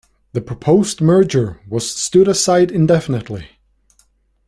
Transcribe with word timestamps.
The 0.33 0.41
proposed 0.41 0.99
merger 0.99 1.59
was 1.67 1.87
stood 1.95 2.27
aside 2.27 2.71
indefinitely. 2.71 3.59